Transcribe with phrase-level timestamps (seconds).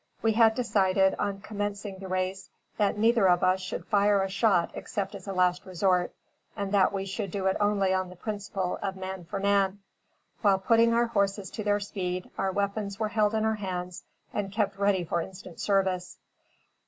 [0.23, 4.71] We had decided, on commencing the race, that neither of us should fire a shot
[4.73, 6.11] except as a last resort,
[6.57, 9.77] and that we should do it only on the principle of man for man.
[10.41, 14.03] While putting our horses to their speed, our weapons were held in our hands
[14.33, 16.17] and kept ready for instant service.